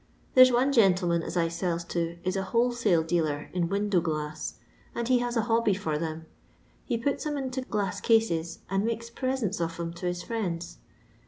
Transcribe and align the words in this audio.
There 0.33 0.43
's 0.43 0.51
one 0.51 0.73
gentle 0.73 1.09
man 1.09 1.21
as 1.21 1.37
I 1.37 1.47
sells 1.47 1.83
to 1.93 2.17
is 2.23 2.35
a 2.35 2.41
wholesale 2.41 3.03
dealer 3.03 3.51
in 3.53 3.69
window 3.69 4.01
glass— 4.01 4.55
and 4.95 5.07
he 5.07 5.19
has 5.19 5.37
a 5.37 5.43
hobby 5.43 5.75
for 5.75 5.99
them. 5.99 6.25
He 6.83 6.97
puts 6.97 7.23
'em 7.27 7.37
into 7.37 7.61
glass 7.61 8.01
cases, 8.01 8.61
and 8.67 8.83
makes 8.83 9.11
presents 9.11 9.59
of 9.61 9.79
'em 9.79 9.93
to 9.93 10.07
his 10.07 10.23
friends. 10.23 10.77